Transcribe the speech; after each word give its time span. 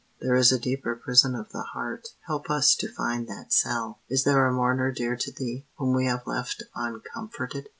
There 0.19 0.33
is 0.33 0.51
a 0.51 0.57
deeper 0.57 0.95
prison 0.95 1.35
of 1.35 1.51
the 1.51 1.61
heart; 1.61 2.07
Help 2.25 2.49
us 2.49 2.73
to 2.77 2.91
find 2.91 3.27
that 3.27 3.53
cell. 3.53 3.99
Is 4.09 4.23
there 4.23 4.43
a 4.47 4.51
mourner 4.51 4.91
dear 4.91 5.15
to 5.17 5.31
Thee, 5.31 5.67
whom 5.77 5.93
we 5.93 6.07
Have 6.07 6.25
left 6.25 6.63
uncomforted? 6.75 7.69